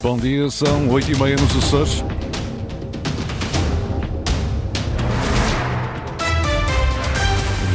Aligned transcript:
Bom 0.00 0.16
dia, 0.16 0.48
são 0.48 0.88
oito 0.90 1.10
e 1.10 1.16
meia 1.16 1.34
nos 1.34 1.56
Açores. 1.56 2.04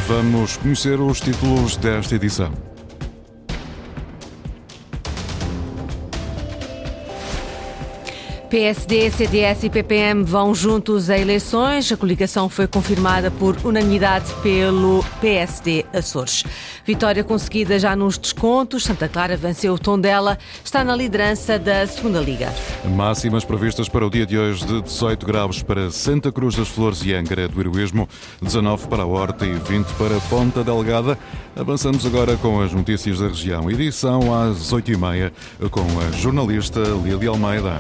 Vamos 0.08 0.56
conhecer 0.56 1.02
os 1.02 1.20
títulos 1.20 1.76
desta 1.76 2.16
edição. 2.16 2.54
PSD, 8.50 9.10
CDS 9.10 9.64
e 9.64 9.70
PPM 9.70 10.24
vão 10.24 10.56
juntos 10.56 11.10
a 11.10 11.18
eleições. 11.18 11.92
A 11.92 11.98
coligação 11.98 12.48
foi 12.48 12.68
confirmada 12.68 13.32
por 13.32 13.58
unanimidade 13.66 14.32
pelo 14.44 15.04
PSD 15.20 15.84
Açores. 15.92 16.46
Vitória 16.86 17.24
conseguida 17.24 17.80
já 17.80 17.96
nos 17.96 18.18
descontos. 18.18 18.84
Santa 18.84 19.08
Clara 19.08 19.38
venceu 19.38 19.74
o 19.74 19.80
Tondela, 19.80 20.38
está 20.64 20.84
na 20.84 20.96
liderança 20.96 21.58
da 21.58 21.88
Segunda 21.88 22.20
Liga. 22.20 22.54
Máximas 22.84 23.46
previstas 23.46 23.88
para 23.88 24.06
o 24.06 24.10
dia 24.10 24.26
de 24.26 24.38
hoje 24.38 24.66
de 24.66 24.82
18 24.82 25.26
graus 25.26 25.64
para 25.64 25.90
Santa 25.90 26.32
Cruz 26.32 26.56
das 26.56 26.68
Flores 26.68 27.04
e 27.06 27.14
Angra 27.14 27.48
do 27.48 27.60
Heroísmo, 27.60 28.08
19 28.42 28.88
para 28.88 29.04
a 29.04 29.06
Horta 29.06 29.46
e 29.46 29.54
20 29.54 29.88
para 29.94 30.20
Ponta 30.30 30.64
Delgada. 30.64 31.18
Avançamos 31.56 32.06
agora 32.06 32.36
com 32.38 32.62
as 32.62 32.74
notícias 32.74 33.20
da 33.20 33.28
região. 33.28 33.70
Edição 33.72 34.34
às 34.34 34.74
8h30 34.74 35.32
com 35.72 35.82
a 36.00 36.12
jornalista 36.18 36.80
Lília 36.80 37.30
Almeida. 37.30 37.80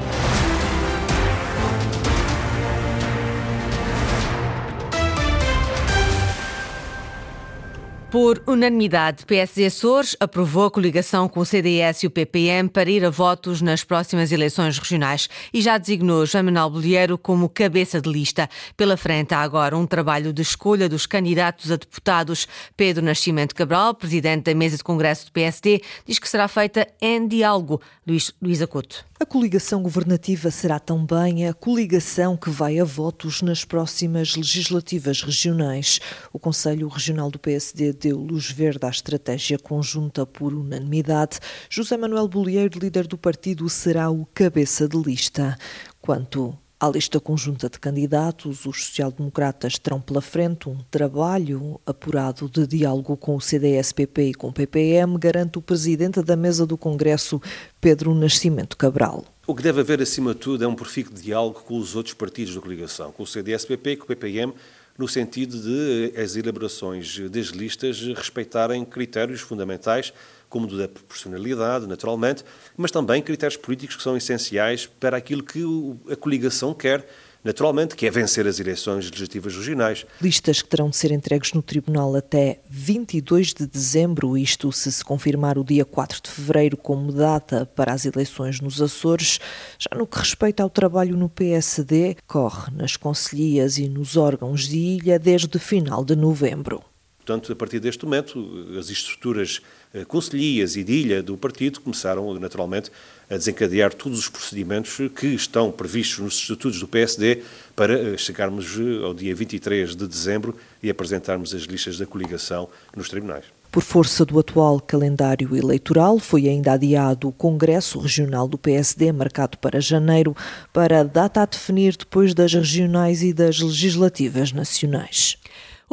Por 8.13 8.43
unanimidade, 8.45 9.25
PSD 9.25 9.65
Açores 9.65 10.15
aprovou 10.19 10.65
a 10.65 10.71
coligação 10.71 11.27
com 11.27 11.39
o 11.39 11.45
CDS 11.45 12.03
e 12.03 12.05
o 12.05 12.11
PPM 12.11 12.69
para 12.69 12.87
ir 12.87 13.03
a 13.03 13.09
votos 13.09 13.59
nas 13.59 13.83
próximas 13.83 14.31
eleições 14.31 14.77
regionais 14.77 15.27
e 15.51 15.63
já 15.63 15.79
designou 15.79 16.23
João 16.23 16.43
Manuel 16.43 16.69
Bolheiro 16.69 17.17
como 17.17 17.49
cabeça 17.49 17.99
de 17.99 18.07
lista. 18.07 18.47
Pela 18.77 18.97
frente 18.97 19.33
há 19.33 19.39
agora 19.39 19.75
um 19.75 19.87
trabalho 19.87 20.31
de 20.31 20.43
escolha 20.43 20.87
dos 20.87 21.07
candidatos 21.07 21.71
a 21.71 21.75
deputados. 21.75 22.47
Pedro 22.77 23.03
Nascimento 23.03 23.55
Cabral, 23.55 23.95
presidente 23.95 24.43
da 24.43 24.53
mesa 24.53 24.77
de 24.77 24.83
congresso 24.83 25.25
do 25.25 25.31
PSD, 25.31 25.81
diz 26.05 26.19
que 26.19 26.29
será 26.29 26.47
feita 26.47 26.87
em 27.01 27.27
diálogo. 27.27 27.81
Luís, 28.05 28.33
Luís 28.41 28.61
Acuto. 28.61 29.05
A 29.17 29.25
coligação 29.25 29.81
governativa 29.81 30.51
será 30.51 30.77
também 30.77 31.47
a 31.47 31.53
coligação 31.53 32.35
que 32.35 32.49
vai 32.49 32.77
a 32.77 32.83
votos 32.83 33.41
nas 33.41 33.63
próximas 33.63 34.35
legislativas 34.35 35.21
regionais. 35.21 36.01
O 36.33 36.37
Conselho 36.37 36.89
Regional 36.89 37.31
do 37.31 37.39
PSD 37.39 37.93
deu 37.93 38.17
luz 38.17 38.51
verde 38.51 38.85
à 38.85 38.89
estratégia 38.89 39.57
conjunta 39.57 40.25
por 40.25 40.53
unanimidade. 40.53 41.39
José 41.69 41.95
Manuel 41.95 42.27
Bolieiro, 42.27 42.77
líder 42.77 43.07
do 43.07 43.17
partido, 43.17 43.69
será 43.69 44.11
o 44.11 44.25
cabeça 44.33 44.85
de 44.85 44.97
lista. 44.97 45.57
Quanto 46.01 46.57
à 46.83 46.89
lista 46.89 47.17
conjunta 47.17 47.69
de 47.69 47.79
candidatos, 47.79 48.65
os 48.65 48.83
social-democratas 48.83 49.79
terão 49.79 50.01
pela 50.01 50.19
frente 50.19 50.67
um 50.67 50.79
trabalho 50.91 51.79
apurado 51.85 52.49
de 52.49 52.67
diálogo 52.67 53.15
com 53.15 53.37
o 53.37 53.39
CDS-PP 53.39 54.23
e 54.23 54.33
com 54.33 54.49
o 54.49 54.53
PPM, 54.53 55.17
garante 55.17 55.57
o 55.57 55.61
presidente 55.61 56.21
da 56.21 56.35
mesa 56.35 56.65
do 56.65 56.77
Congresso, 56.77 57.41
Pedro 57.79 58.13
Nascimento 58.13 58.75
Cabral. 58.75 59.23
O 59.47 59.55
que 59.55 59.63
deve 59.63 59.79
haver, 59.79 60.01
acima 60.01 60.33
de 60.33 60.41
tudo, 60.41 60.65
é 60.65 60.67
um 60.67 60.75
perfil 60.75 61.07
de 61.09 61.21
diálogo 61.21 61.61
com 61.61 61.77
os 61.77 61.95
outros 61.95 62.13
partidos 62.13 62.53
da 62.53 62.59
coligação, 62.59 63.13
com 63.13 63.23
o 63.23 63.27
CDS-PP 63.27 63.91
e 63.91 63.95
com 63.95 64.03
o 64.03 64.07
PPM, 64.07 64.53
no 64.97 65.07
sentido 65.07 65.57
de 65.57 66.19
as 66.19 66.35
elaborações 66.35 67.17
das 67.29 67.47
listas 67.47 68.01
respeitarem 68.01 68.83
critérios 68.83 69.39
fundamentais 69.39 70.13
como 70.53 70.67
o 70.67 70.77
da 70.77 70.87
proporcionalidade, 70.87 71.87
naturalmente, 71.87 72.45
mas 72.77 72.91
também 72.91 73.23
critérios 73.23 73.57
políticos 73.57 73.95
que 73.95 74.03
são 74.03 74.15
essenciais 74.15 74.85
para 74.85 75.17
aquilo 75.17 75.41
que 75.41 75.63
a 76.11 76.15
coligação 76.15 76.75
quer 76.75 77.03
naturalmente, 77.43 77.95
que 77.95 78.05
é 78.05 78.11
vencer 78.11 78.47
as 78.47 78.57
eleições 78.57 79.03
legislativas 79.05 79.53
regionais. 79.53 80.05
Listas 80.21 80.61
que 80.61 80.69
terão 80.69 80.89
de 80.89 80.95
ser 80.95 81.11
entregues 81.11 81.51
no 81.51 81.61
Tribunal 81.61 82.15
até 82.15 82.61
22 82.69 83.53
de 83.53 83.67
dezembro, 83.67 84.37
isto 84.37 84.71
se 84.71 84.89
se 84.89 85.03
confirmar 85.03 85.57
o 85.57 85.63
dia 85.63 85.83
4 85.83 86.21
de 86.23 86.29
fevereiro 86.29 86.77
como 86.77 87.11
data 87.11 87.65
para 87.65 87.91
as 87.91 88.05
eleições 88.05 88.61
nos 88.61 88.81
Açores. 88.81 89.39
Já 89.77 89.97
no 89.97 90.07
que 90.07 90.19
respeita 90.19 90.63
ao 90.63 90.69
trabalho 90.69 91.17
no 91.17 91.27
PSD, 91.27 92.15
corre 92.25 92.71
nas 92.71 92.95
conselhias 92.95 93.77
e 93.77 93.89
nos 93.89 94.15
órgãos 94.15 94.69
de 94.69 94.77
ilha 94.77 95.19
desde 95.19 95.59
final 95.59 96.05
de 96.05 96.15
novembro. 96.15 96.92
Portanto, 97.25 97.53
a 97.53 97.55
partir 97.55 97.79
deste 97.79 98.03
momento, 98.03 98.45
as 98.77 98.89
estruturas 98.89 99.61
eh, 99.93 100.03
conselhias 100.03 100.75
e 100.75 100.83
de 100.83 100.91
ilha 100.91 101.23
do 101.23 101.37
partido 101.37 101.79
começaram, 101.79 102.37
naturalmente, 102.37 102.91
a 103.29 103.37
desencadear 103.37 103.93
todos 103.93 104.19
os 104.19 104.27
procedimentos 104.27 104.97
que 105.15 105.27
estão 105.27 105.71
previstos 105.71 106.19
nos 106.19 106.35
estatutos 106.35 106.81
do 106.81 106.87
PSD 106.87 107.41
para 107.77 107.97
eh, 107.97 108.17
chegarmos 108.17 108.77
eh, 108.77 109.05
ao 109.05 109.13
dia 109.13 109.33
23 109.33 109.95
de 109.95 110.05
dezembro 110.05 110.53
e 110.81 110.89
apresentarmos 110.89 111.55
as 111.55 111.61
listas 111.61 111.97
da 111.97 112.05
coligação 112.05 112.67
nos 112.93 113.07
tribunais. 113.07 113.45
Por 113.71 113.81
força 113.81 114.25
do 114.25 114.37
atual 114.37 114.81
calendário 114.81 115.55
eleitoral, 115.55 116.19
foi 116.19 116.49
ainda 116.49 116.73
adiado 116.73 117.29
o 117.29 117.31
Congresso 117.31 117.99
Regional 117.99 118.49
do 118.49 118.57
PSD, 118.57 119.13
marcado 119.13 119.57
para 119.57 119.79
janeiro, 119.79 120.35
para 120.73 120.99
a 120.99 121.03
data 121.03 121.41
a 121.41 121.45
definir 121.45 121.95
depois 121.95 122.33
das 122.33 122.53
regionais 122.53 123.23
e 123.23 123.31
das 123.31 123.61
legislativas 123.61 124.51
nacionais. 124.51 125.37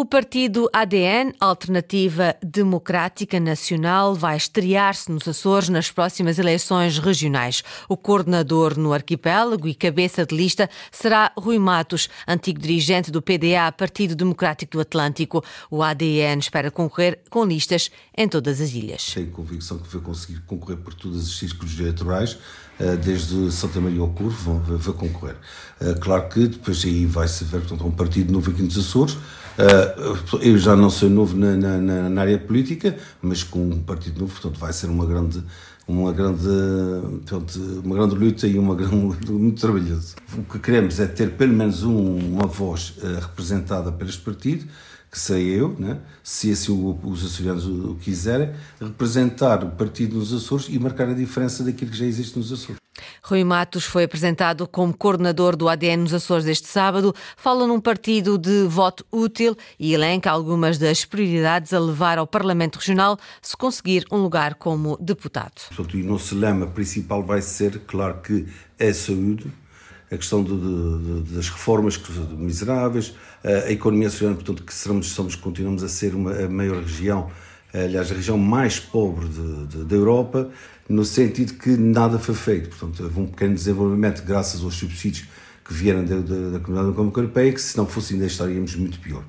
O 0.01 0.05
partido 0.07 0.67
ADN, 0.73 1.35
Alternativa 1.39 2.35
Democrática 2.43 3.39
Nacional, 3.39 4.15
vai 4.15 4.35
estrear-se 4.35 5.13
nos 5.13 5.29
Açores 5.29 5.69
nas 5.69 5.91
próximas 5.91 6.39
eleições 6.39 6.99
regionais. 6.99 7.63
O 7.87 7.99
coordenador 7.99 8.79
no 8.79 8.95
arquipélago 8.95 9.69
e 9.69 9.75
cabeça 9.75 10.25
de 10.25 10.35
lista 10.35 10.71
será 10.91 11.31
Rui 11.37 11.59
Matos, 11.59 12.09
antigo 12.27 12.59
dirigente 12.59 13.11
do 13.11 13.21
PDA, 13.21 13.71
Partido 13.77 14.17
Democrático 14.17 14.73
do 14.73 14.81
Atlântico. 14.81 15.45
O 15.71 15.83
ADN 15.83 16.39
espera 16.39 16.71
concorrer 16.71 17.21
com 17.29 17.45
listas 17.45 17.91
em 18.17 18.27
todas 18.27 18.59
as 18.59 18.71
ilhas. 18.73 19.05
Tenho 19.13 19.31
convicção 19.31 19.77
que 19.77 19.89
vai 19.95 20.01
conseguir 20.01 20.41
concorrer 20.47 20.79
por 20.79 20.95
todos 20.95 21.29
os 21.29 21.39
círculos 21.39 21.79
eleitorais 21.79 22.39
eh, 22.79 22.97
desde 22.97 23.53
Santa 23.53 23.79
Maria 23.79 24.01
ao 24.01 24.09
Curvo, 24.09 24.59
vão 24.61 24.95
concorrer. 24.95 25.37
Eh, 25.79 25.93
claro 26.01 26.27
que 26.31 26.49
depois 26.49 26.83
aí 26.87 27.05
vai-se 27.05 27.45
ver 27.45 27.61
portanto, 27.61 27.87
um 27.87 27.91
partido 27.91 28.33
novo 28.33 28.51
aqui 28.51 28.63
nos 28.63 28.79
Açores, 28.79 29.19
eu 30.43 30.59
já 30.59 30.77
não 30.77 30.91
sou 30.91 31.11
novo 31.11 31.37
na, 31.37 31.57
na, 31.57 32.09
na, 32.09 32.21
área 32.21 32.39
política, 32.39 32.97
mas 33.21 33.43
com 33.43 33.61
um 33.61 33.83
partido 33.83 34.21
novo, 34.21 34.33
portanto, 34.33 34.59
vai 34.59 34.73
ser 34.73 34.87
uma 34.87 35.05
grande, 35.07 35.43
uma 35.87 36.13
grande, 36.13 36.49
portanto, 37.27 37.83
uma 37.85 37.97
grande 37.97 38.15
luta 38.15 38.47
e 38.47 38.59
uma 38.59 38.75
grande, 38.75 38.95
muito 39.31 39.61
trabalhoso. 39.61 40.17
O 40.37 40.43
que 40.43 40.59
queremos 40.59 40.99
é 41.01 41.07
ter 41.07 41.33
pelo 41.33 41.53
menos 41.53 41.83
um, 41.83 42.17
uma 42.17 42.47
voz 42.47 42.95
uh, 42.99 43.21
representada 43.21 43.91
por 43.91 44.07
este 44.07 44.23
partido, 44.23 44.67
que 45.11 45.19
sei 45.19 45.49
eu, 45.49 45.75
né? 45.79 45.99
se 46.23 46.53
assim 46.53 46.73
os 47.03 47.25
açorianos 47.25 47.67
o 47.67 47.97
quiserem, 48.01 48.51
representar 48.81 49.65
o 49.65 49.71
partido 49.71 50.17
nos 50.17 50.33
Açores 50.33 50.67
e 50.69 50.79
marcar 50.79 51.09
a 51.09 51.15
diferença 51.15 51.65
daquilo 51.65 51.91
que 51.91 51.97
já 51.97 52.05
existe 52.05 52.39
nos 52.39 52.53
Açores. 52.53 52.80
Rui 53.23 53.45
Matos 53.45 53.85
foi 53.85 54.05
apresentado 54.05 54.67
como 54.67 54.97
coordenador 54.97 55.57
do 55.57 55.69
ADN 55.69 56.03
nos 56.03 56.15
Açores 56.15 56.47
este 56.47 56.69
sábado, 56.69 57.15
fala 57.37 57.67
num 57.67 57.81
partido 57.81 58.39
de 58.39 58.65
voto 58.65 59.05
útil 59.11 59.57
e 59.79 59.95
elenca 59.95 60.31
algumas 60.31 60.79
das 60.79 61.05
prioridades 61.05 61.73
a 61.73 61.79
levar 61.79 62.19
ao 62.19 62.27
Parlamento 62.27 62.77
Regional 62.77 63.19
se 63.43 63.57
conseguir 63.57 64.05
um 64.11 64.19
lugar 64.19 64.55
como 64.55 64.97
deputado. 65.01 65.53
Portanto, 65.69 65.95
o 65.95 66.05
nosso 66.05 66.35
lema 66.35 66.67
principal 66.67 67.23
vai 67.23 67.43
ser, 67.43 67.81
claro 67.87 68.21
que 68.23 68.47
é 68.79 68.93
saúde, 68.93 69.51
a 70.11 70.17
questão 70.17 70.43
de, 70.43 70.51
de, 70.51 71.23
de, 71.23 71.35
das 71.35 71.49
reformas 71.49 72.01
miseráveis, 72.37 73.15
a 73.45 73.71
economia 73.71 74.09
açoriana, 74.09 74.35
portanto, 74.35 74.65
que 74.65 74.75
seremos, 74.75 75.09
somos, 75.11 75.37
continuamos 75.37 75.85
a 75.85 75.89
ser 75.89 76.15
uma, 76.15 76.33
a 76.33 76.49
maior 76.49 76.83
região 76.83 77.31
aliás, 77.73 78.11
a 78.11 78.15
região 78.15 78.37
mais 78.37 78.79
pobre 78.79 79.27
da 79.29 79.95
Europa, 79.95 80.51
no 80.91 81.05
sentido 81.05 81.55
que 81.55 81.71
nada 81.71 82.19
foi 82.19 82.35
feito. 82.35 82.69
Portanto, 82.71 83.05
houve 83.05 83.21
um 83.21 83.27
pequeno 83.29 83.55
desenvolvimento 83.55 84.25
graças 84.25 84.63
aos 84.63 84.75
subsídios 84.75 85.29
que 85.65 85.73
vieram 85.73 86.05
da, 86.05 86.17
da, 86.17 86.51
da 86.51 86.59
Comunidade 86.59 86.91
Económica 86.91 87.21
Europeia, 87.21 87.53
que 87.53 87.61
se 87.61 87.77
não 87.77 87.87
fosse 87.87 88.15
ainda 88.15 88.27
estaríamos 88.27 88.75
muito 88.75 88.99
pior. 88.99 89.25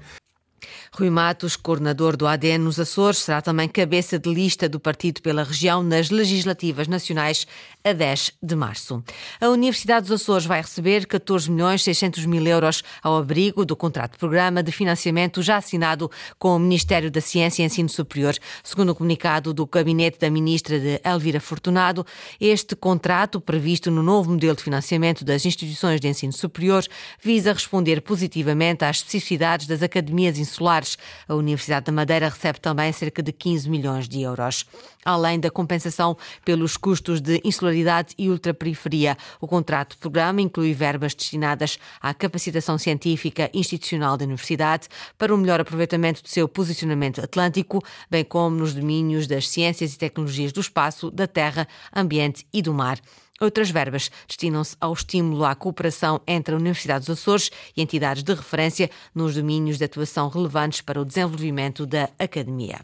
Rui 0.93 1.09
Matos, 1.09 1.55
coordenador 1.55 2.17
do 2.17 2.27
ADN 2.27 2.65
nos 2.65 2.77
Açores, 2.77 3.19
será 3.19 3.41
também 3.41 3.69
cabeça 3.69 4.19
de 4.19 4.29
lista 4.29 4.67
do 4.67 4.77
partido 4.77 5.21
pela 5.21 5.41
região 5.41 5.81
nas 5.81 6.09
legislativas 6.09 6.85
nacionais 6.85 7.47
a 7.81 7.93
10 7.93 8.33
de 8.43 8.55
março. 8.57 9.01
A 9.39 9.47
Universidade 9.47 10.07
dos 10.07 10.21
Açores 10.21 10.45
vai 10.45 10.61
receber 10.61 11.07
14 11.07 11.49
milhões 11.49 11.81
600 11.81 12.25
mil 12.25 12.45
euros 12.45 12.83
ao 13.01 13.15
abrigo 13.15 13.65
do 13.65 13.73
contrato 13.73 14.11
de 14.11 14.17
programa 14.17 14.61
de 14.61 14.69
financiamento 14.73 15.41
já 15.41 15.55
assinado 15.55 16.11
com 16.38 16.57
o 16.57 16.59
Ministério 16.59 17.09
da 17.09 17.21
Ciência 17.21 17.63
e 17.63 17.65
Ensino 17.65 17.87
Superior. 17.87 18.35
Segundo 18.61 18.89
o 18.89 18.95
comunicado 18.95 19.53
do 19.53 19.65
gabinete 19.65 20.19
da 20.19 20.29
ministra 20.29 20.77
de 20.77 20.99
Elvira 21.05 21.39
Fortunado, 21.39 22.05
este 22.37 22.75
contrato, 22.75 23.39
previsto 23.39 23.89
no 23.89 24.03
novo 24.03 24.31
modelo 24.31 24.57
de 24.57 24.63
financiamento 24.63 25.23
das 25.23 25.45
instituições 25.45 26.01
de 26.01 26.09
ensino 26.09 26.33
superior, 26.33 26.83
visa 27.23 27.53
responder 27.53 28.01
positivamente 28.01 28.83
às 28.83 28.97
especificidades 28.97 29.67
das 29.67 29.81
academias 29.81 30.37
insulares 30.37 30.81
A 31.28 31.36
Universidade 31.36 31.86
da 31.86 31.92
Madeira 31.92 32.30
recebe 32.30 32.60
também 32.60 32.92
cerca 32.92 33.22
de 33.22 33.31
15 33.31 33.69
milhões 33.69 34.07
de 34.07 34.22
euros. 34.22 34.66
Além 35.04 35.39
da 35.39 35.50
compensação 35.50 36.18
pelos 36.45 36.78
custos 36.78 37.22
de 37.22 37.42
insularidade 37.44 38.13
e 38.18 38.30
ultraperiferia, 38.30 39.18
o 39.39 39.48
contrato 39.48 39.92
de 39.92 39.98
programa 39.98 40.42
inclui 40.42 40.74
verbas 40.74 41.13
destinadas 41.13 41.80
à 42.00 42.13
capacitação 42.13 42.78
científica 42.78 43.50
institucional 43.54 44.18
da 44.18 44.25
universidade 44.25 44.88
para 45.18 45.33
o 45.33 45.38
melhor 45.38 45.60
aproveitamento 45.60 46.22
do 46.22 46.30
seu 46.30 46.48
posicionamento 46.48 47.22
atlântico, 47.22 47.83
bem 48.10 48.24
como 48.24 48.56
nos 48.56 48.74
domínios 48.74 49.28
das 49.28 49.48
ciências 49.48 49.94
e 49.94 49.98
tecnologias 49.98 50.51
do 50.51 50.62
espaço, 50.62 51.10
da 51.10 51.28
terra, 51.28 51.68
ambiente 51.95 52.45
e 52.54 52.62
do 52.62 52.74
mar. 52.74 53.00
Outras 53.41 53.71
verbas 53.71 54.11
destinam-se 54.27 54.77
ao 54.79 54.93
estímulo 54.93 55.43
à 55.43 55.55
cooperação 55.55 56.21
entre 56.27 56.53
a 56.53 56.57
Universidade 56.57 57.07
dos 57.07 57.19
Açores 57.19 57.49
e 57.75 57.81
entidades 57.81 58.21
de 58.21 58.33
referência 58.35 58.91
nos 59.15 59.33
domínios 59.33 59.79
de 59.79 59.83
atuação 59.83 60.29
relevantes 60.29 60.81
para 60.81 61.01
o 61.01 61.05
desenvolvimento 61.05 61.88
da 61.88 62.07
academia. 62.19 62.79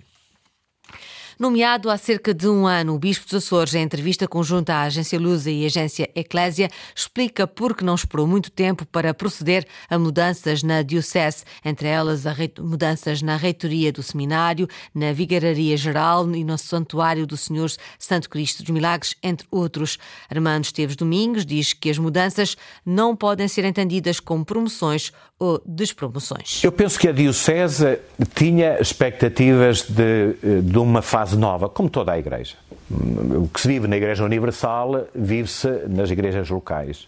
Nomeado 1.39 1.91
há 1.91 1.97
cerca 1.97 2.33
de 2.33 2.47
um 2.47 2.65
ano, 2.65 2.95
o 2.95 2.97
Bispo 2.99 3.25
dos 3.25 3.45
Açores, 3.45 3.75
em 3.75 3.83
entrevista 3.83 4.27
conjunta 4.27 4.73
à 4.73 4.81
Agência 4.81 5.19
Lusa 5.19 5.51
e 5.51 5.65
à 5.65 5.67
Agência 5.67 6.09
Eclésia, 6.15 6.67
explica 6.95 7.45
por 7.45 7.77
que 7.77 7.83
não 7.83 7.93
esperou 7.93 8.25
muito 8.25 8.49
tempo 8.49 8.87
para 8.87 9.13
proceder 9.13 9.63
a 9.87 9.99
mudanças 9.99 10.63
na 10.63 10.81
Diocese, 10.81 11.43
entre 11.63 11.89
elas 11.89 12.23
mudanças 12.59 13.21
na 13.21 13.37
reitoria 13.37 13.91
do 13.91 14.01
seminário, 14.01 14.67
na 14.95 15.13
Vigararia 15.13 15.77
Geral 15.77 16.27
e 16.31 16.43
no 16.43 16.57
Santuário 16.57 17.27
do 17.27 17.37
Senhor 17.37 17.71
Santo 17.99 18.31
Cristo 18.31 18.63
dos 18.63 18.71
Milagres, 18.71 19.13
entre 19.21 19.45
outros. 19.51 19.99
Armando 20.31 20.63
Esteves 20.63 20.95
Domingos 20.95 21.45
diz 21.45 21.71
que 21.71 21.91
as 21.91 21.99
mudanças 21.99 22.57
não 22.83 23.15
podem 23.15 23.47
ser 23.47 23.63
entendidas 23.63 24.19
como 24.19 24.43
promoções 24.43 25.11
ou 25.39 25.61
despromoções. 25.65 26.63
Eu 26.63 26.71
penso 26.71 26.99
que 26.99 27.07
a 27.07 27.11
Diocese 27.11 27.99
tinha 28.33 28.79
expectativas 28.81 29.83
de, 29.83 30.61
de 30.61 30.77
uma 30.79 31.01
fase 31.01 31.37
nova, 31.37 31.69
como 31.69 31.89
toda 31.89 32.11
a 32.11 32.19
Igreja. 32.19 32.55
O 32.89 33.49
que 33.49 33.59
se 33.59 33.67
vive 33.67 33.85
na 33.87 33.97
Igreja 33.97 34.23
Universal 34.23 35.07
vive-se 35.13 35.67
nas 35.89 36.09
igrejas 36.09 36.49
locais. 36.49 37.05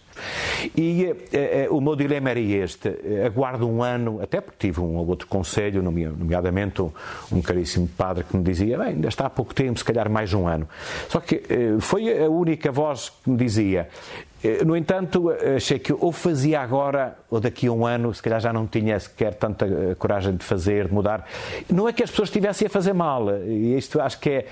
E 0.76 1.06
eh, 1.32 1.64
eh, 1.64 1.68
o 1.70 1.80
meu 1.80 1.96
dilema 1.96 2.28
era 2.28 2.40
este: 2.40 2.94
aguardo 3.24 3.66
um 3.66 3.82
ano, 3.82 4.20
até 4.22 4.42
porque 4.42 4.68
tive 4.68 4.80
um 4.80 4.96
ou 4.96 5.08
outro 5.08 5.26
conselho, 5.26 5.82
nomeadamente 5.82 6.82
um, 6.82 6.90
um 7.32 7.40
caríssimo 7.40 7.88
padre 7.88 8.24
que 8.24 8.36
me 8.36 8.42
dizia: 8.42 8.76
bem, 8.76 8.88
ainda 8.88 9.08
está 9.08 9.24
há 9.24 9.30
pouco 9.30 9.54
tempo, 9.54 9.78
se 9.78 9.84
calhar 9.84 10.10
mais 10.10 10.34
um 10.34 10.46
ano. 10.46 10.68
Só 11.08 11.18
que 11.18 11.36
eh, 11.48 11.76
foi 11.80 12.22
a 12.22 12.28
única 12.28 12.70
voz 12.70 13.10
que 13.24 13.30
me 13.30 13.38
dizia: 13.38 13.88
eh, 13.88 14.29
no 14.64 14.76
entanto, 14.76 15.30
achei 15.56 15.78
que 15.78 15.92
ou 15.92 16.12
fazia 16.12 16.60
agora 16.60 17.16
ou 17.30 17.40
daqui 17.40 17.68
a 17.68 17.72
um 17.72 17.86
ano, 17.86 18.12
se 18.12 18.22
calhar 18.22 18.40
já 18.40 18.52
não 18.52 18.66
tinha 18.66 18.98
sequer 18.98 19.34
tanta 19.34 19.66
eh, 19.66 19.94
coragem 19.94 20.34
de 20.34 20.44
fazer, 20.44 20.88
de 20.88 20.94
mudar. 20.94 21.26
Não 21.72 21.88
é 21.88 21.92
que 21.92 22.02
as 22.02 22.10
pessoas 22.10 22.28
estivessem 22.28 22.66
a 22.66 22.70
fazer 22.70 22.92
mal, 22.92 23.30
e 23.44 23.76
isto 23.76 24.00
acho 24.00 24.18
que 24.18 24.30
é, 24.30 24.46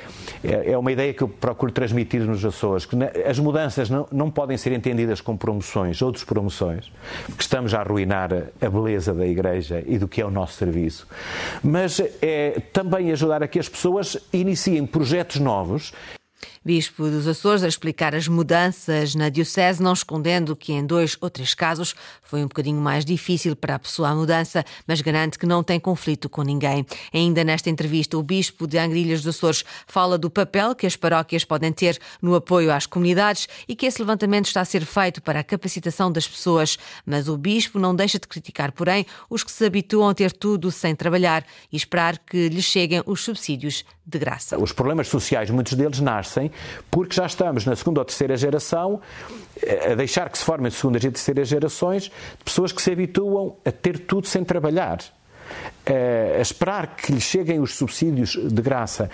é, 0.44 0.72
é 0.72 0.78
uma 0.78 0.92
ideia 0.92 1.12
que 1.12 1.22
eu 1.22 1.28
procuro 1.28 1.72
transmitir 1.72 2.22
nos 2.22 2.44
Açores, 2.44 2.86
que 2.86 2.96
as 3.26 3.38
mudanças 3.38 3.90
não, 3.90 4.06
não 4.12 4.30
podem 4.30 4.56
ser 4.56 4.72
entendidas 4.72 5.20
como 5.20 5.36
promoções 5.36 6.00
ou 6.00 6.12
despromoções, 6.12 6.92
porque 7.26 7.42
estamos 7.42 7.74
a 7.74 7.80
arruinar 7.80 8.30
a 8.60 8.70
beleza 8.70 9.12
da 9.12 9.26
Igreja 9.26 9.82
e 9.86 9.98
do 9.98 10.06
que 10.06 10.20
é 10.20 10.24
o 10.24 10.30
nosso 10.30 10.54
serviço, 10.54 11.08
mas 11.62 12.00
é 12.22 12.60
também 12.72 13.10
ajudar 13.10 13.42
a 13.42 13.48
que 13.48 13.58
as 13.58 13.68
pessoas 13.68 14.16
iniciem 14.32 14.86
projetos 14.86 15.40
novos 15.40 15.92
Bispo 16.68 17.08
dos 17.08 17.26
Açores 17.26 17.62
a 17.62 17.66
explicar 17.66 18.14
as 18.14 18.28
mudanças 18.28 19.14
na 19.14 19.30
Diocese, 19.30 19.82
não 19.82 19.94
escondendo 19.94 20.54
que 20.54 20.70
em 20.70 20.84
dois 20.84 21.16
ou 21.18 21.30
três 21.30 21.54
casos 21.54 21.94
foi 22.22 22.40
um 22.40 22.46
bocadinho 22.46 22.78
mais 22.78 23.06
difícil 23.06 23.56
para 23.56 23.76
a 23.76 23.78
pessoa 23.78 24.10
a 24.10 24.14
mudança, 24.14 24.62
mas 24.86 25.00
garante 25.00 25.38
que 25.38 25.46
não 25.46 25.62
tem 25.62 25.80
conflito 25.80 26.28
com 26.28 26.42
ninguém. 26.42 26.84
Ainda 27.10 27.42
nesta 27.42 27.70
entrevista, 27.70 28.18
o 28.18 28.22
Bispo 28.22 28.66
de 28.66 28.76
Angrilhas 28.76 29.22
dos 29.22 29.34
Açores 29.34 29.64
fala 29.86 30.18
do 30.18 30.28
papel 30.28 30.74
que 30.74 30.86
as 30.86 30.94
paróquias 30.94 31.42
podem 31.42 31.72
ter 31.72 31.98
no 32.20 32.34
apoio 32.34 32.70
às 32.70 32.84
comunidades 32.84 33.48
e 33.66 33.74
que 33.74 33.86
esse 33.86 34.02
levantamento 34.02 34.48
está 34.48 34.60
a 34.60 34.66
ser 34.66 34.84
feito 34.84 35.22
para 35.22 35.40
a 35.40 35.44
capacitação 35.44 36.12
das 36.12 36.28
pessoas. 36.28 36.78
Mas 37.06 37.28
o 37.28 37.38
Bispo 37.38 37.78
não 37.78 37.96
deixa 37.96 38.18
de 38.18 38.28
criticar, 38.28 38.72
porém, 38.72 39.06
os 39.30 39.42
que 39.42 39.50
se 39.50 39.64
habituam 39.64 40.10
a 40.10 40.14
ter 40.14 40.32
tudo 40.32 40.70
sem 40.70 40.94
trabalhar 40.94 41.46
e 41.72 41.76
esperar 41.78 42.18
que 42.18 42.50
lhes 42.50 42.66
cheguem 42.66 43.02
os 43.06 43.24
subsídios 43.24 43.86
de 44.08 44.18
graça. 44.18 44.58
Os 44.58 44.72
problemas 44.72 45.08
sociais, 45.08 45.50
muitos 45.50 45.74
deles 45.74 46.00
nascem 46.00 46.50
porque 46.90 47.14
já 47.14 47.26
estamos 47.26 47.66
na 47.66 47.76
segunda 47.76 48.00
ou 48.00 48.04
terceira 48.06 48.38
geração 48.38 49.02
eh, 49.62 49.92
a 49.92 49.94
deixar 49.94 50.30
que 50.30 50.38
se 50.38 50.44
formem 50.44 50.70
segundas 50.70 51.04
e 51.04 51.10
terceiras 51.10 51.46
gerações 51.46 52.04
de 52.04 52.44
pessoas 52.44 52.72
que 52.72 52.80
se 52.80 52.90
habituam 52.90 53.56
a 53.66 53.70
ter 53.70 53.98
tudo 53.98 54.26
sem 54.26 54.42
trabalhar. 54.42 54.98
Eh, 55.84 56.36
a 56.38 56.40
esperar 56.40 56.96
que 56.96 57.12
lhes 57.12 57.24
cheguem 57.24 57.60
os 57.60 57.74
subsídios 57.74 58.30
de 58.30 58.62
graça. 58.62 59.10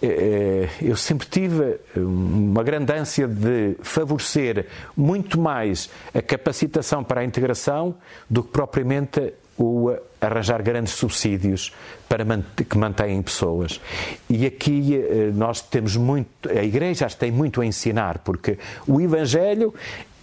Eh, 0.00 0.68
eu 0.80 0.96
sempre 0.96 1.26
tive 1.26 1.80
uma 1.96 2.62
grande 2.62 2.92
ânsia 2.92 3.26
de 3.26 3.76
favorecer 3.82 4.66
muito 4.96 5.40
mais 5.40 5.90
a 6.14 6.22
capacitação 6.22 7.02
para 7.02 7.20
a 7.20 7.24
integração 7.24 7.96
do 8.30 8.44
que 8.44 8.50
propriamente 8.52 9.34
o 9.58 9.94
arranjar 10.20 10.62
grandes 10.62 10.94
subsídios 10.94 11.72
para 12.08 12.24
que 12.68 12.76
mantêm 12.76 13.20
pessoas. 13.22 13.80
E 14.28 14.46
aqui 14.46 14.96
eh, 14.96 15.30
nós 15.34 15.60
temos 15.60 15.96
muito, 15.96 16.28
a 16.48 16.64
Igreja 16.64 17.08
tem 17.08 17.30
muito 17.30 17.60
a 17.60 17.66
ensinar, 17.66 18.18
porque 18.18 18.58
o 18.86 19.00
Evangelho 19.00 19.74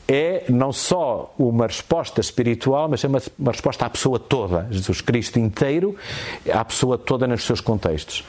é 0.07 0.43
não 0.49 0.73
só 0.73 1.33
uma 1.37 1.67
resposta 1.67 2.19
espiritual, 2.19 2.89
mas 2.89 3.03
é 3.03 3.07
uma, 3.07 3.21
uma 3.37 3.51
resposta 3.51 3.85
à 3.85 3.89
pessoa 3.89 4.19
toda, 4.19 4.67
Jesus 4.69 4.99
Cristo 5.01 5.39
inteiro, 5.39 5.95
à 6.51 6.65
pessoa 6.65 6.97
toda 6.97 7.27
nos 7.27 7.43
seus 7.43 7.61
contextos 7.61 8.23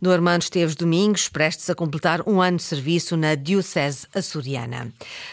no 0.00 0.12
Armando 0.12 0.42
Esteves 0.42 0.76
Domingos, 0.76 1.28
prestes 1.28 1.68
a 1.68 1.74
completar 1.74 2.22
um 2.26 2.40
ano 2.40 2.58
de 2.58 2.62
serviço 2.62 3.16
na 3.16 3.34
Diocese 3.34 4.06
Açoriana. 4.14 4.92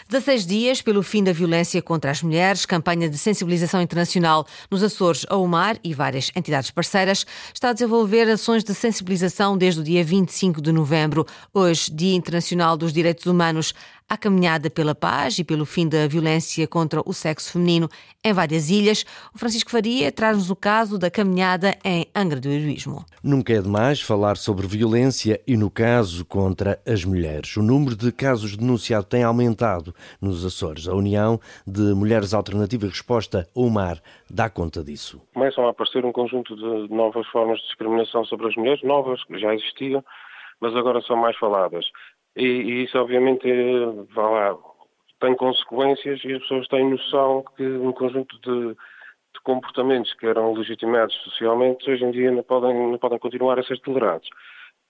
16 0.10 0.46
dias 0.46 0.82
pelo 0.82 1.04
fim 1.04 1.24
da 1.24 1.32
violência 1.32 1.82
contra 1.82 2.10
as 2.10 2.24
mulheres, 2.24 2.66
campanha 2.66 3.08
de 3.08 3.18
sensibilização 3.18 3.82
internacional 3.82 4.48
nos 4.70 4.82
Açores, 4.82 5.26
ao 5.30 5.46
mar 5.48 5.78
e 5.84 5.94
várias 5.94 6.32
entidades 6.36 6.72
parceiras, 6.72 7.26
está 7.54 7.70
a 7.70 7.74
desenvolver 7.74 8.30
ações 8.30 8.64
de 8.64 8.74
sensibilização 8.74 9.58
desde 9.58 9.82
o 9.82 9.84
dia 9.84 10.04
25 10.04 10.62
de 10.62 10.72
novembro, 10.72 11.26
hoje, 11.54 11.92
Dia 11.92 12.16
Internacional 12.16 12.76
dos 12.76 12.92
Direitos 12.92 13.26
Humanos 13.26 13.74
à 14.10 14.18
caminhada 14.18 14.70
pela 14.70 14.94
paz 14.94 15.40
e 15.40 15.44
pelo 15.44 15.66
fim 15.66 15.88
da 15.88 16.08
violência 16.08 16.68
contra 16.68 17.02
o 17.06 17.14
sexo 17.14 17.54
feminino 17.54 17.90
em 18.24 18.34
várias 18.34 18.70
ilhas. 18.70 19.04
O 19.34 19.38
Francisco 19.38 19.72
Faria 19.72 20.12
traz-nos 20.12 20.50
o 20.50 20.56
caso 20.56 20.98
da 20.98 21.10
caminhada 21.10 21.76
em 21.84 22.08
Angra 22.16 22.40
do 22.40 22.50
Heroísmo. 22.50 23.06
Nunca 23.24 23.54
é 23.54 23.62
demais 23.62 24.02
falar 24.02 24.38
sobre 24.38 24.68
violência 24.68 25.42
e 25.48 25.58
no 25.58 25.70
caso 25.70 26.24
contra 26.26 26.80
as 26.88 27.04
mulheres. 27.04 27.58
O 27.58 27.64
número 27.64 27.96
de 27.96 28.12
casos 28.12 28.56
denunciados 28.56 29.10
tem 29.10 29.24
aumentado 29.24 29.94
nos 30.22 30.46
Açores. 30.46 30.88
A 30.88 30.94
União 30.94 31.40
de 31.66 31.94
Mulheres 31.94 32.34
Alternativa 32.34 32.86
e 32.86 32.90
Resposta 32.90 33.48
ao 33.56 33.70
Mar 33.70 34.00
dá 34.30 34.50
conta 34.50 34.84
disso. 34.84 35.22
Começam 35.34 35.66
a 35.66 35.72
aparecer 35.72 36.06
um 36.06 36.12
conjunto 36.12 36.56
de 36.56 36.94
novas 36.94 37.28
formas 37.28 37.60
de 37.60 37.66
discriminação 37.66 38.24
sobre 38.26 38.48
as 38.48 38.56
mulheres, 38.56 38.84
novas, 38.84 39.24
que 39.24 39.40
já 39.40 39.54
existiam, 39.54 40.04
mas 40.62 40.76
agora 40.76 41.02
são 41.02 41.16
mais 41.16 41.38
faladas. 41.38 41.86
E, 42.36 42.44
e 42.44 42.84
isso, 42.84 42.98
obviamente, 42.98 43.48
lá, 44.16 44.58
tem 45.20 45.36
consequências 45.36 46.24
e 46.24 46.34
as 46.34 46.42
pessoas 46.42 46.68
têm 46.68 46.90
noção 46.90 47.44
que 47.56 47.64
um 47.64 47.92
conjunto 47.94 48.38
de, 48.42 48.70
de, 48.74 49.42
comportamentos 49.44 50.14
que 50.16 50.26
eram 50.26 50.54
legitimados 50.54 51.16
socialmente, 51.24 51.90
hoje 51.90 52.04
em 52.04 52.12
dia 52.12 52.32
não 52.32 52.44
podem, 52.44 52.92
não 52.92 52.98
podem 52.98 53.20
continuar 53.20 53.58
a 53.60 53.64
ser 53.64 53.80
tolerados. 53.80 54.28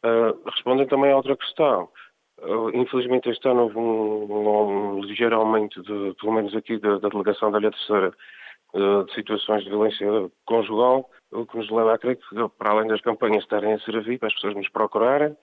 Uh, 0.04 0.50
respondem 0.50 0.88
também 0.88 1.12
a 1.12 1.18
outra 1.18 1.36
questão. 1.36 1.90
Uh, 2.40 2.70
infelizmente, 2.74 3.30
este 3.30 3.48
ano 3.48 3.64
houve 3.64 3.78
um, 3.78 4.26
um, 4.32 4.98
um 4.98 5.00
ligeiro 5.02 5.36
aumento, 5.36 5.82
de, 5.84 6.16
pelo 6.20 6.34
menos 6.34 6.56
aqui, 6.56 6.78
da, 6.80 6.98
da 6.98 7.10
delegação 7.10 7.52
da 7.52 7.60
Ilha 7.60 7.72
Terceira, 7.72 8.14
uh, 8.74 9.04
de 9.06 9.14
situações 9.14 9.64
de 9.64 9.70
violência 9.70 10.08
conjugal, 10.46 11.10
o 11.32 11.46
que 11.46 11.58
nos 11.58 11.70
leva 11.70 11.94
a 11.94 11.98
crer 11.98 12.18
que, 12.18 12.50
para 12.58 12.72
além 12.72 12.88
das 12.88 13.02
campanhas 13.02 13.44
estarem 13.44 13.74
a 13.74 13.80
servir 13.80 14.20
para 14.20 14.28
as 14.28 14.34
pessoas 14.34 14.56
nos 14.56 14.70
procurarem, 14.70 15.32
ah, 15.32 15.36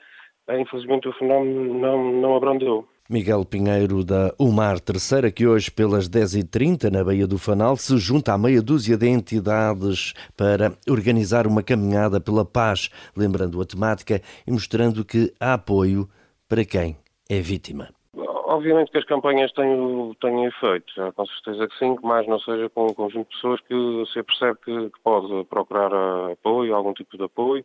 infelizmente 0.50 1.08
o 1.08 1.12
fenómeno 1.12 1.74
não, 1.74 2.12
não 2.12 2.36
abrandou. 2.36 2.86
Miguel 3.10 3.44
Pinheiro 3.44 4.04
da 4.04 4.32
Umar 4.38 4.80
Terceira, 4.80 5.30
que 5.30 5.46
hoje 5.46 5.70
pelas 5.70 6.08
10h30 6.08 6.90
na 6.90 7.04
Baía 7.04 7.26
do 7.26 7.36
Fanal 7.36 7.76
se 7.76 7.98
junta 7.98 8.32
à 8.32 8.38
meia 8.38 8.62
dúzia 8.62 8.96
de 8.96 9.06
entidades 9.06 10.14
para 10.36 10.72
organizar 10.88 11.46
uma 11.46 11.62
caminhada 11.62 12.20
pela 12.20 12.44
paz, 12.44 12.88
lembrando 13.16 13.60
a 13.60 13.66
temática 13.66 14.22
e 14.46 14.50
mostrando 14.50 15.04
que 15.04 15.32
há 15.38 15.54
apoio 15.54 16.08
para 16.48 16.64
quem 16.64 16.96
é 17.28 17.40
vítima. 17.40 17.88
Obviamente 18.14 18.90
que 18.92 18.98
as 18.98 19.04
campanhas 19.04 19.50
têm, 19.52 20.14
têm 20.20 20.44
efeito, 20.44 20.92
com 21.14 21.26
certeza 21.26 21.66
que 21.68 21.78
sim, 21.78 21.96
que 21.96 22.06
mais 22.06 22.26
não 22.26 22.38
seja 22.38 22.68
com 22.70 22.86
um 22.86 22.94
conjunto 22.94 23.28
de 23.28 23.34
pessoas 23.34 23.60
que 23.62 24.04
se 24.12 24.22
percebe 24.22 24.58
que, 24.64 24.90
que 24.90 25.00
pode 25.02 25.44
procurar 25.48 25.90
apoio, 26.30 26.74
algum 26.74 26.92
tipo 26.92 27.16
de 27.16 27.24
apoio, 27.24 27.64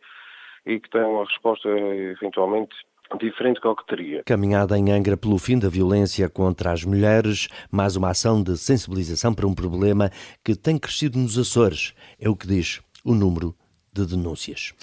e 0.67 0.79
que 0.79 0.89
tem 0.89 1.01
uma 1.01 1.23
resposta 1.23 1.69
eventualmente 1.69 2.75
diferente 3.19 3.61
do 3.61 3.75
que 3.75 3.87
teria. 3.87 4.23
Caminhada 4.25 4.77
em 4.77 4.91
Angra 4.91 5.15
pelo 5.15 5.37
fim 5.37 5.57
da 5.57 5.69
violência 5.69 6.27
contra 6.27 6.73
as 6.73 6.83
mulheres, 6.83 7.47
mais 7.71 7.95
uma 7.95 8.09
ação 8.09 8.43
de 8.43 8.57
sensibilização 8.57 9.33
para 9.33 9.47
um 9.47 9.55
problema 9.55 10.11
que 10.43 10.55
tem 10.55 10.77
crescido 10.77 11.17
nos 11.17 11.37
Açores, 11.37 11.93
é 12.19 12.27
o 12.27 12.35
que 12.35 12.45
diz 12.45 12.81
o 13.05 13.13
número 13.13 13.55
de 13.93 14.05
denúncias. 14.05 14.73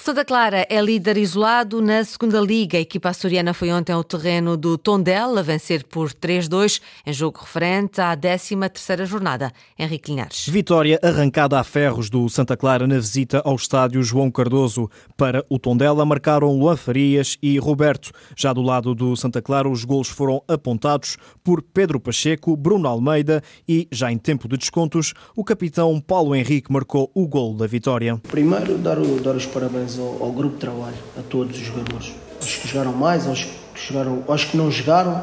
O 0.00 0.02
Santa 0.02 0.24
Clara 0.24 0.66
é 0.70 0.80
líder 0.80 1.18
isolado 1.18 1.82
na 1.82 2.02
segunda 2.02 2.40
Liga. 2.40 2.78
A 2.78 2.80
equipa 2.80 3.10
açoriana 3.10 3.52
foi 3.52 3.70
ontem 3.70 3.92
ao 3.92 4.02
terreno 4.02 4.56
do 4.56 4.78
Tondela 4.78 5.40
a 5.40 5.42
vencer 5.42 5.84
por 5.84 6.10
3-2 6.10 6.80
em 7.04 7.12
jogo 7.12 7.38
referente 7.38 8.00
à 8.00 8.16
13ª 8.16 9.04
jornada. 9.04 9.52
Henrique 9.78 10.10
Linhares. 10.10 10.48
Vitória 10.48 10.98
arrancada 11.02 11.60
a 11.60 11.62
ferros 11.62 12.08
do 12.08 12.30
Santa 12.30 12.56
Clara 12.56 12.86
na 12.86 12.94
visita 12.94 13.42
ao 13.44 13.54
estádio 13.54 14.02
João 14.02 14.30
Cardoso. 14.30 14.88
Para 15.18 15.44
o 15.50 15.58
Tondela 15.58 16.06
marcaram 16.06 16.58
Luan 16.58 16.76
Farias 16.76 17.36
e 17.42 17.58
Roberto. 17.58 18.10
Já 18.34 18.54
do 18.54 18.62
lado 18.62 18.94
do 18.94 19.14
Santa 19.16 19.42
Clara 19.42 19.68
os 19.68 19.84
golos 19.84 20.08
foram 20.08 20.42
apontados 20.48 21.18
por 21.44 21.60
Pedro 21.60 22.00
Pacheco, 22.00 22.56
Bruno 22.56 22.88
Almeida 22.88 23.42
e, 23.68 23.86
já 23.92 24.10
em 24.10 24.16
tempo 24.16 24.48
de 24.48 24.56
descontos, 24.56 25.12
o 25.36 25.44
capitão 25.44 26.00
Paulo 26.00 26.34
Henrique 26.34 26.72
marcou 26.72 27.10
o 27.14 27.28
gol 27.28 27.54
da 27.54 27.66
vitória. 27.66 28.18
Primeiro, 28.30 28.78
dar, 28.78 28.98
o, 28.98 29.20
dar 29.20 29.36
os 29.36 29.44
parabéns 29.44 29.89
parabéns 29.90 29.98
ao, 29.98 30.22
ao, 30.22 30.32
grupo 30.32 30.54
de 30.54 30.60
trabalho, 30.60 30.96
a 31.18 31.22
todos 31.22 31.56
os 31.56 31.66
jogadores. 31.66 32.12
Aos 32.40 32.56
que 32.56 32.68
jogaram 32.68 32.92
mais, 32.92 33.26
aos 33.26 33.44
que, 33.44 33.50
jogaram, 33.86 34.22
aos 34.28 34.44
que 34.44 34.56
não 34.56 34.70
jogaram 34.70 35.22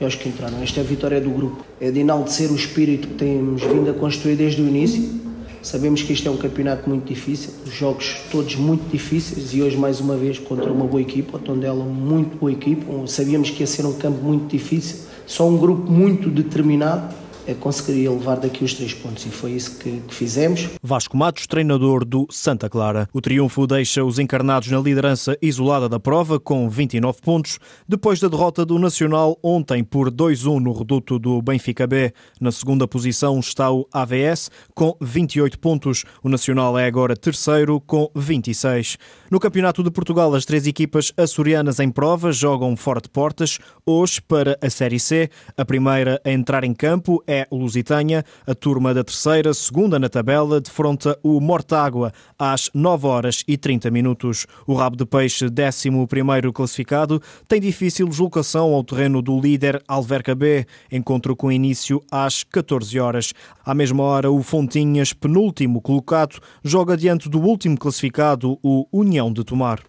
e 0.00 0.04
aos 0.04 0.14
que 0.14 0.28
entraram. 0.28 0.62
Esta 0.62 0.80
é 0.80 0.82
a 0.82 0.86
vitória 0.86 1.20
do 1.20 1.30
grupo. 1.30 1.64
É 1.80 1.90
de 1.90 2.00
enaltecer 2.00 2.50
o 2.50 2.56
espírito 2.56 3.08
que 3.08 3.14
temos 3.14 3.62
vindo 3.62 3.90
a 3.90 3.94
construir 3.94 4.36
desde 4.36 4.60
o 4.60 4.68
início. 4.68 5.24
Sabemos 5.62 6.02
que 6.02 6.12
este 6.12 6.28
é 6.28 6.30
um 6.30 6.36
campeonato 6.36 6.86
muito 6.86 7.06
difícil, 7.06 7.50
os 7.64 7.72
jogos 7.72 8.16
todos 8.30 8.54
muito 8.54 8.86
difíceis 8.90 9.54
e 9.54 9.62
hoje 9.62 9.78
mais 9.78 9.98
uma 9.98 10.14
vez 10.14 10.38
contra 10.38 10.70
uma 10.70 10.84
boa 10.84 11.00
equipa, 11.00 11.38
o 11.38 11.40
Tondela 11.40 11.82
muito 11.82 12.36
boa 12.36 12.52
equipa. 12.52 12.84
Sabíamos 13.06 13.48
que 13.48 13.60
ia 13.60 13.66
ser 13.66 13.86
um 13.86 13.94
campo 13.94 14.22
muito 14.22 14.46
difícil, 14.50 15.06
só 15.26 15.48
um 15.48 15.56
grupo 15.56 15.90
muito 15.90 16.28
determinado 16.28 17.14
conseguiria 17.52 18.10
levar 18.10 18.36
daqui 18.36 18.64
os 18.64 18.72
três 18.72 18.94
pontos 18.94 19.26
e 19.26 19.28
foi 19.28 19.52
isso 19.52 19.78
que, 19.78 20.00
que, 20.00 20.14
fizemos. 20.14 20.70
Vasco 20.82 21.16
Matos, 21.16 21.46
treinador 21.46 22.04
do 22.04 22.26
Santa 22.30 22.70
Clara. 22.70 23.08
O 23.12 23.20
triunfo 23.20 23.66
deixa 23.66 24.04
os 24.04 24.18
encarnados 24.18 24.70
na 24.70 24.78
liderança 24.78 25.36
isolada 25.42 25.88
da 25.88 26.00
prova 26.00 26.40
com 26.40 26.68
29 26.68 27.20
pontos, 27.20 27.58
depois 27.88 28.20
da 28.20 28.28
derrota 28.28 28.64
do 28.64 28.78
Nacional 28.78 29.38
ontem 29.42 29.82
por 29.82 30.10
2-1 30.10 30.60
no 30.60 30.72
reduto 30.72 31.18
do 31.18 31.42
Benfica 31.42 31.86
B. 31.86 32.12
Na 32.40 32.52
segunda 32.52 32.86
posição 32.86 33.38
está 33.40 33.70
o 33.70 33.86
AVS 33.92 34.50
com 34.74 34.96
28 35.00 35.58
pontos. 35.58 36.04
O 36.22 36.28
Nacional 36.28 36.78
é 36.78 36.86
agora 36.86 37.16
terceiro 37.16 37.80
com 37.80 38.08
26. 38.14 38.96
No 39.30 39.40
Campeonato 39.40 39.82
de 39.82 39.90
Portugal, 39.90 40.34
as 40.34 40.44
três 40.44 40.66
equipas 40.66 41.12
açorianas 41.16 41.80
em 41.80 41.90
prova 41.90 42.30
jogam 42.30 42.76
fora 42.76 43.00
de 43.00 43.08
portas 43.08 43.58
hoje 43.84 44.22
para 44.22 44.56
a 44.62 44.70
Série 44.70 45.00
C. 45.00 45.28
A 45.56 45.64
primeira 45.64 46.20
a 46.24 46.30
entrar 46.30 46.64
em 46.64 46.72
campo 46.72 47.22
é 47.26 47.33
é 47.34 47.46
Lusitânia. 47.50 48.24
A 48.46 48.54
turma 48.54 48.94
da 48.94 49.02
terceira, 49.02 49.52
segunda 49.52 49.98
na 49.98 50.08
tabela, 50.08 50.60
defronta 50.60 51.18
o 51.22 51.40
Mortágua 51.40 52.12
às 52.38 52.70
9 52.72 53.06
horas 53.06 53.44
e 53.48 53.56
30 53.56 53.90
minutos. 53.90 54.46
O 54.66 54.74
Rabo 54.74 54.96
de 54.96 55.04
Peixe, 55.04 55.46
11 55.46 56.06
primeiro 56.06 56.52
classificado, 56.52 57.20
tem 57.48 57.60
difícil 57.60 58.08
deslocação 58.08 58.72
ao 58.72 58.84
terreno 58.84 59.20
do 59.20 59.40
líder 59.40 59.82
Alverca 59.88 60.34
B. 60.34 60.64
Encontro 60.90 61.34
com 61.34 61.50
início 61.50 62.00
às 62.10 62.44
14 62.44 62.98
horas. 63.00 63.32
À 63.64 63.74
mesma 63.74 64.02
hora, 64.02 64.30
o 64.30 64.42
Fontinhas, 64.42 65.12
penúltimo 65.12 65.80
colocado, 65.80 66.38
joga 66.62 66.96
diante 66.96 67.28
do 67.28 67.40
último 67.40 67.76
classificado, 67.76 68.58
o 68.62 68.86
União 68.92 69.32
de 69.32 69.42
Tomar. 69.44 69.80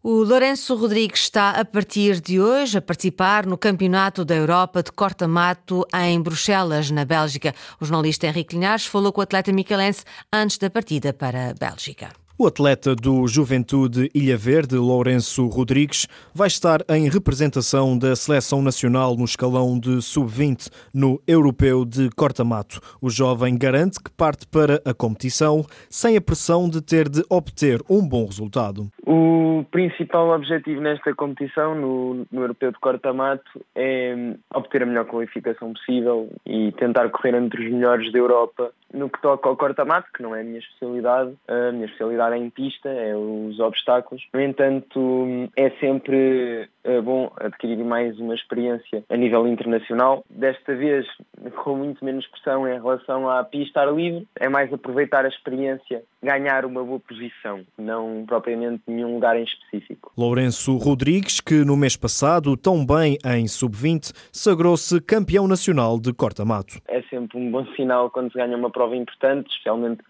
O 0.00 0.22
Lourenço 0.22 0.76
Rodrigues 0.76 1.22
está 1.22 1.50
a 1.50 1.64
partir 1.64 2.20
de 2.20 2.40
hoje 2.40 2.78
a 2.78 2.80
participar 2.80 3.44
no 3.44 3.58
Campeonato 3.58 4.24
da 4.24 4.36
Europa 4.36 4.80
de 4.80 4.92
corta-mato 4.92 5.84
em 5.92 6.22
Bruxelas, 6.22 6.88
na 6.88 7.04
Bélgica. 7.04 7.52
O 7.80 7.84
jornalista 7.84 8.28
Henrique 8.28 8.54
Linhares 8.54 8.86
falou 8.86 9.12
com 9.12 9.20
o 9.20 9.24
atleta 9.24 9.52
micalense 9.52 10.04
antes 10.32 10.56
da 10.56 10.70
partida 10.70 11.12
para 11.12 11.50
a 11.50 11.54
Bélgica. 11.54 12.12
O 12.40 12.46
atleta 12.46 12.94
do 12.94 13.26
Juventude 13.26 14.08
Ilha 14.14 14.36
Verde, 14.36 14.76
Lourenço 14.76 15.48
Rodrigues, 15.48 16.06
vai 16.32 16.46
estar 16.46 16.78
em 16.88 17.08
representação 17.08 17.98
da 17.98 18.14
seleção 18.14 18.62
nacional 18.62 19.16
no 19.16 19.24
escalão 19.24 19.76
de 19.76 20.00
sub-20 20.00 20.70
no 20.94 21.20
Europeu 21.26 21.84
de 21.84 22.08
Corta-Mato. 22.10 22.78
O 23.02 23.10
jovem 23.10 23.58
garante 23.58 24.00
que 24.00 24.12
parte 24.16 24.46
para 24.46 24.80
a 24.88 24.94
competição 24.94 25.64
sem 25.90 26.16
a 26.16 26.20
pressão 26.20 26.70
de 26.70 26.80
ter 26.80 27.08
de 27.08 27.24
obter 27.28 27.80
um 27.90 28.08
bom 28.08 28.24
resultado. 28.26 28.86
O 29.04 29.64
principal 29.72 30.30
objetivo 30.30 30.80
nesta 30.80 31.12
competição, 31.16 31.74
no, 31.74 32.24
no 32.30 32.42
Europeu 32.42 32.70
de 32.70 32.78
Corta-Mato, 32.78 33.50
é 33.74 34.14
obter 34.54 34.84
a 34.84 34.86
melhor 34.86 35.06
qualificação 35.06 35.72
possível 35.72 36.28
e 36.46 36.70
tentar 36.78 37.08
correr 37.08 37.34
entre 37.34 37.66
os 37.66 37.72
melhores 37.72 38.12
da 38.12 38.18
Europa 38.20 38.70
no 38.92 39.10
que 39.10 39.20
toca 39.20 39.48
ao 39.48 39.56
corta-mato, 39.56 40.08
que 40.14 40.22
não 40.22 40.34
é 40.34 40.40
a 40.40 40.44
minha 40.44 40.58
especialidade, 40.58 41.34
a 41.46 41.72
minha 41.72 41.84
especialidade 41.86 42.27
é 42.32 42.38
em 42.38 42.50
pista, 42.50 42.88
é 42.88 43.16
os 43.16 43.58
obstáculos. 43.60 44.22
No 44.32 44.40
entanto, 44.40 45.48
é 45.56 45.70
sempre 45.80 46.68
é 46.88 47.00
bom 47.00 47.30
adquirir 47.36 47.84
mais 47.84 48.18
uma 48.18 48.34
experiência 48.34 49.04
a 49.08 49.16
nível 49.16 49.46
internacional. 49.46 50.24
Desta 50.30 50.74
vez, 50.74 51.06
com 51.62 51.76
muito 51.76 52.04
menos 52.04 52.26
pressão 52.26 52.66
em 52.66 52.74
relação 52.74 53.28
à 53.28 53.44
pista 53.44 53.80
ar 53.80 53.94
livre, 53.94 54.26
é 54.36 54.48
mais 54.48 54.72
aproveitar 54.72 55.24
a 55.24 55.28
experiência, 55.28 56.02
ganhar 56.22 56.64
uma 56.64 56.82
boa 56.82 56.98
posição, 57.00 57.60
não 57.76 58.24
propriamente 58.26 58.82
nenhum 58.86 59.14
lugar 59.14 59.36
em 59.36 59.44
específico. 59.44 60.12
Lourenço 60.16 60.76
Rodrigues, 60.76 61.40
que 61.40 61.64
no 61.64 61.76
mês 61.76 61.96
passado, 61.96 62.56
tão 62.56 62.84
bem 62.84 63.18
em 63.24 63.46
sub-20, 63.46 64.12
sagrou-se 64.32 65.00
campeão 65.02 65.46
nacional 65.46 66.00
de 66.00 66.12
corta-mato. 66.12 66.80
É 66.88 67.02
sempre 67.02 67.38
um 67.38 67.50
bom 67.50 67.66
sinal 67.76 68.10
quando 68.10 68.32
se 68.32 68.38
ganha 68.38 68.56
uma 68.56 68.70
prova 68.70 68.96
importante, 68.96 69.50
especialmente 69.50 70.02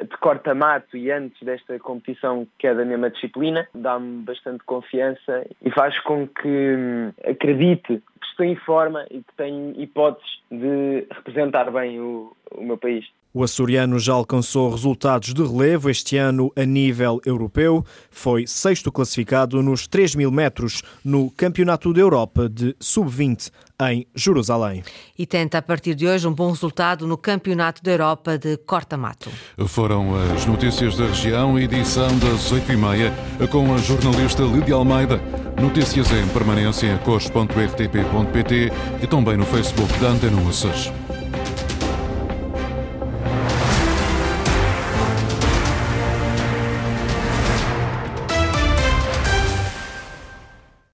de 0.00 0.16
corta-mato 0.18 0.96
e 0.96 1.10
antes 1.10 1.40
desta 1.42 1.78
competição 1.78 2.46
que 2.58 2.66
é 2.66 2.74
da 2.74 2.84
mesma 2.84 3.10
disciplina, 3.10 3.68
dá-me 3.74 4.22
bastante 4.22 4.62
confiança 4.64 5.46
e 5.62 5.70
faz 5.70 5.98
com 6.00 6.26
que 6.26 6.48
hum, 6.48 7.12
acredite 7.24 8.02
que 8.20 8.26
estou 8.30 8.46
em 8.46 8.56
forma 8.56 9.04
e 9.10 9.18
que 9.18 9.34
tenho 9.36 9.72
hipóteses 9.80 10.40
de 10.50 11.06
representar 11.10 11.70
bem 11.70 12.00
o, 12.00 12.32
o 12.52 12.62
meu 12.62 12.78
país. 12.78 13.04
O 13.32 13.44
açoriano 13.44 13.98
já 13.98 14.14
alcançou 14.14 14.70
resultados 14.70 15.34
de 15.34 15.42
relevo 15.42 15.90
este 15.90 16.16
ano 16.16 16.50
a 16.56 16.64
nível 16.64 17.20
europeu. 17.26 17.84
Foi 18.10 18.46
sexto 18.46 18.90
classificado 18.90 19.62
nos 19.62 19.86
3 19.86 20.14
mil 20.14 20.30
metros 20.30 20.82
no 21.04 21.30
Campeonato 21.30 21.92
da 21.92 22.00
Europa 22.00 22.48
de 22.48 22.74
Sub-20 22.80 23.50
em 23.80 24.06
Jerusalém. 24.14 24.82
E 25.16 25.24
tenta 25.24 25.58
a 25.58 25.62
partir 25.62 25.94
de 25.94 26.06
hoje 26.06 26.26
um 26.26 26.32
bom 26.32 26.50
resultado 26.50 27.06
no 27.06 27.16
Campeonato 27.16 27.82
da 27.82 27.92
Europa 27.92 28.36
de 28.36 28.56
Corta-Mato. 28.56 29.30
Foram 29.66 30.14
as 30.34 30.46
notícias 30.46 30.96
da 30.96 31.06
região, 31.06 31.58
edição 31.58 32.08
das 32.18 32.52
8h30, 32.52 33.48
com 33.50 33.72
a 33.74 33.78
jornalista 33.78 34.42
Lídia 34.42 34.74
Almeida. 34.74 35.20
Notícias 35.60 36.10
em 36.12 36.26
permanência 36.28 36.86
em 36.86 36.98
cores.rtp.pt 36.98 38.72
e 39.02 39.06
também 39.06 39.36
no 39.36 39.44
Facebook 39.44 39.92
da 39.98 40.08
Antena 40.08 40.48
Açores. 40.48 40.90